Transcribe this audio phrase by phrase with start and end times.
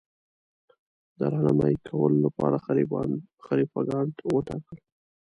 [1.17, 2.57] د رهنمايي کولو لپاره
[3.73, 4.77] خلیفه ګان وټاکل.